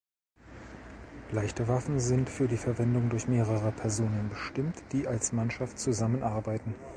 Leichte 1.29 1.67
Waffen 1.67 1.99
sind 1.99 2.27
für 2.27 2.47
die 2.47 2.57
Verwendung 2.57 3.11
durch 3.11 3.27
mehrere 3.27 3.71
Personen 3.71 4.29
bestimmt, 4.29 4.81
die 4.93 5.05
als 5.07 5.31
Mannschaft 5.31 5.77
zusammenarbeiten. 5.77 6.73